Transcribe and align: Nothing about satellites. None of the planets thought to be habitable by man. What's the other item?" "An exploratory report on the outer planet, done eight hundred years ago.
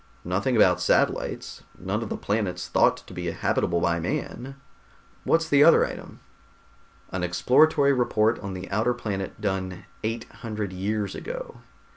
Nothing 0.23 0.55
about 0.55 0.81
satellites. 0.81 1.61
None 1.77 2.01
of 2.01 2.09
the 2.09 2.17
planets 2.17 2.67
thought 2.67 2.97
to 3.05 3.13
be 3.13 3.29
habitable 3.29 3.79
by 3.81 3.99
man. 3.99 4.55
What's 5.25 5.47
the 5.47 5.63
other 5.63 5.85
item?" 5.85 6.21
"An 7.11 7.21
exploratory 7.21 7.93
report 7.93 8.39
on 8.39 8.55
the 8.55 8.67
outer 8.71 8.95
planet, 8.95 9.39
done 9.39 9.85
eight 10.03 10.23
hundred 10.41 10.73
years 10.73 11.13
ago. 11.13 11.59